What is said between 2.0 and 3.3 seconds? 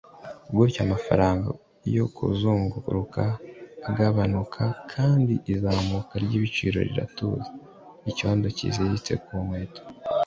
kuzunguruka